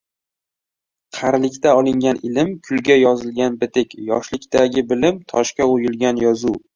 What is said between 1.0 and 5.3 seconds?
•Qarilikda olingan ilm— kulga yozilgan bitik, yoshlikdagi bilim—